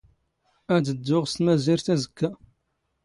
[0.75, 2.29] ⴰⴷ ⴷⴷⵓⵖ ⵙ ⵜⵎⴰⵣⵉⵔⵜ ⴰⵣⴽⴽⴰ.